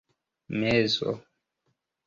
[0.59, 1.11] mezo